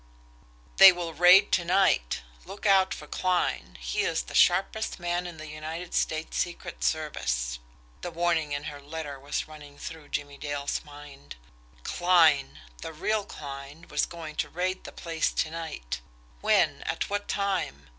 [0.77, 2.23] "They will raid to night.
[2.43, 7.59] Look out for Kline, he is the sharpest man in the United State secret service"
[8.01, 11.35] the warning in her letter was running through Jimmie Dale's mind.
[11.83, 16.01] Kline the real Kline was going to raid the place to night.
[16.39, 16.81] When?
[16.87, 17.87] At what time?